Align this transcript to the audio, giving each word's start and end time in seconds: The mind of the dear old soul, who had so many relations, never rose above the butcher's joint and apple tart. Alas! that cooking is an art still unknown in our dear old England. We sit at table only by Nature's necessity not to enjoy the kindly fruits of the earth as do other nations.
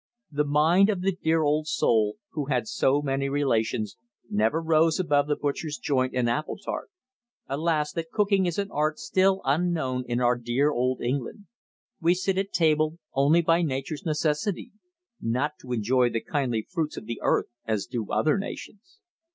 The 0.31 0.45
mind 0.45 0.89
of 0.89 1.01
the 1.01 1.11
dear 1.11 1.43
old 1.43 1.67
soul, 1.67 2.15
who 2.31 2.45
had 2.45 2.67
so 2.67 3.03
many 3.03 3.29
relations, 3.29 3.97
never 4.27 4.59
rose 4.59 4.99
above 4.99 5.27
the 5.27 5.35
butcher's 5.35 5.77
joint 5.77 6.15
and 6.15 6.27
apple 6.27 6.57
tart. 6.57 6.89
Alas! 7.47 7.91
that 7.91 8.09
cooking 8.09 8.47
is 8.47 8.57
an 8.57 8.71
art 8.71 8.97
still 8.97 9.43
unknown 9.45 10.03
in 10.07 10.19
our 10.19 10.35
dear 10.35 10.71
old 10.71 11.01
England. 11.03 11.45
We 11.99 12.15
sit 12.15 12.39
at 12.39 12.51
table 12.51 12.97
only 13.13 13.43
by 13.43 13.61
Nature's 13.61 14.03
necessity 14.03 14.71
not 15.21 15.59
to 15.59 15.71
enjoy 15.71 16.09
the 16.09 16.21
kindly 16.21 16.65
fruits 16.67 16.97
of 16.97 17.05
the 17.05 17.19
earth 17.21 17.45
as 17.67 17.85
do 17.85 18.11
other 18.11 18.39
nations. 18.39 19.01